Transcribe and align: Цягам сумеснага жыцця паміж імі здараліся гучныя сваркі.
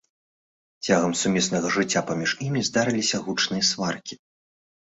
Цягам 0.87 1.13
сумеснага 1.21 1.67
жыцця 1.75 2.01
паміж 2.09 2.31
імі 2.47 2.65
здараліся 2.73 3.23
гучныя 3.29 3.63
сваркі. 3.71 4.15